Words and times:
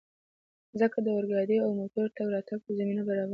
مځکه 0.71 0.99
د 1.05 1.07
اورګاډي 1.15 1.57
او 1.65 1.69
موټرو 1.79 2.13
تګ 2.15 2.27
راتګ 2.33 2.59
ته 2.65 2.71
زمینه 2.79 3.01
برابروي. 3.07 3.29